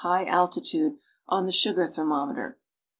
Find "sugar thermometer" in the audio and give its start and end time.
1.51-2.57